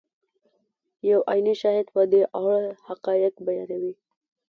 [1.09, 3.93] یو عیني شاهد په دې اړه حقایق بیانوي.